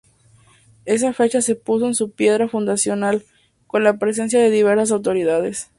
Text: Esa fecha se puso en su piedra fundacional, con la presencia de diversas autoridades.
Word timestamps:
Esa 0.85 1.13
fecha 1.13 1.43
se 1.43 1.53
puso 1.53 1.85
en 1.85 1.93
su 1.93 2.09
piedra 2.09 2.49
fundacional, 2.49 3.23
con 3.67 3.83
la 3.83 3.99
presencia 3.99 4.41
de 4.41 4.49
diversas 4.49 4.89
autoridades. 4.89 5.69